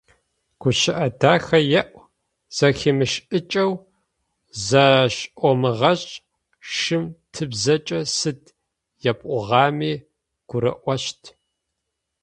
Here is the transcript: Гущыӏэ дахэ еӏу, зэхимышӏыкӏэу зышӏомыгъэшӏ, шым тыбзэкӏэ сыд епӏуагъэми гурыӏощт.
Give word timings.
Гущыӏэ 0.61 1.07
дахэ 1.19 1.59
еӏу, 1.81 2.03
зэхимышӏыкӏэу 2.55 3.73
зышӏомыгъэшӏ, 4.65 6.11
шым 6.73 7.03
тыбзэкӏэ 7.33 7.99
сыд 8.17 8.41
епӏуагъэми 9.09 9.93
гурыӏощт. 10.49 11.21